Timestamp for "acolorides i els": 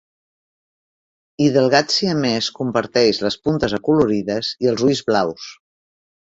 3.81-4.87